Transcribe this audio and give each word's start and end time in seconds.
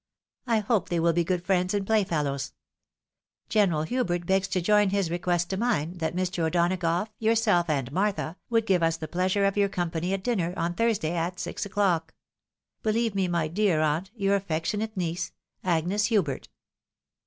I 0.47 0.61
hope 0.61 0.89
they 0.89 0.99
will 0.99 1.13
be 1.13 1.23
good 1.23 1.45
friends 1.45 1.75
and 1.75 1.85
playfellows." 1.85 2.53
General 3.49 3.83
Hubert 3.83 4.25
begs 4.25 4.47
to 4.47 4.59
join 4.59 4.89
his 4.89 5.11
request 5.11 5.51
to 5.51 5.57
mine, 5.57 5.97
that 5.99 6.15
Mr. 6.15 6.39
O'Donagough, 6.43 7.09
yourself, 7.19 7.69
and 7.69 7.91
Martha, 7.91 8.35
would 8.49 8.65
give 8.65 8.81
us 8.81 8.97
the 8.97 9.07
plea 9.07 9.29
sure 9.29 9.45
of 9.45 9.57
your 9.57 9.69
company 9.69 10.11
at 10.11 10.23
dinner 10.23 10.55
on 10.57 10.73
Thursday 10.73 11.13
at 11.13 11.39
six 11.39 11.67
o'clock." 11.67 12.15
Believe 12.81 13.13
me, 13.13 13.27
my 13.27 13.47
dear 13.47 13.79
Aunt," 13.81 14.09
Your 14.15 14.39
afiectionate 14.39 14.97
niece," 14.97 15.33
Agnes 15.63 16.05
Hubert." 16.05 16.49